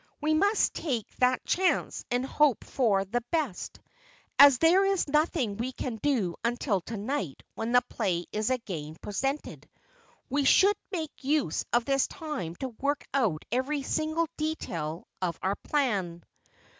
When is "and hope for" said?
2.09-3.05